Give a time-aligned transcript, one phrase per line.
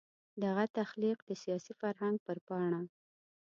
[0.43, 2.81] دغه تخلیق د سیاسي فرهنګ پر پاڼه.